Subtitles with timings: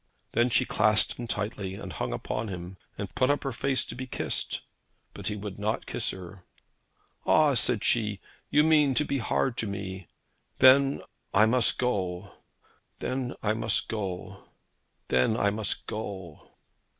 [0.31, 3.93] Then she clasped him tightly, and hung upon him, and put up her face to
[3.93, 4.63] be kissed.
[5.13, 6.43] But he would not kiss her.
[7.27, 8.19] 'Ah,' said she;
[8.49, 10.07] 'you mean to be hard to me.
[10.57, 11.03] Then
[11.35, 12.31] I must go;
[12.97, 14.45] then I must go;
[15.09, 16.49] then I must go.'